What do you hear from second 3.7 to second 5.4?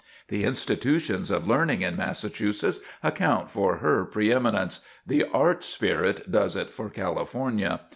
her pre eminence; the